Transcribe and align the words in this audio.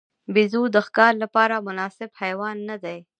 بیزو 0.33 0.63
د 0.75 0.77
ښکار 0.87 1.13
لپاره 1.23 1.55
مناسب 1.67 2.09
حیوان 2.21 2.57
نه 2.69 2.77
دی. 2.83 2.97